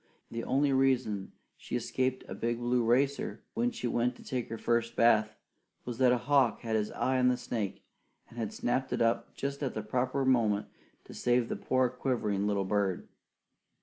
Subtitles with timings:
[0.31, 4.57] The only reason she escaped a big blue racer when she went to take her
[4.57, 5.35] first bath,
[5.85, 7.83] was that a hawk had his eye on the snake
[8.31, 10.65] and snapped it up at just the proper moment
[11.03, 13.09] to save the poor, quivering little bird.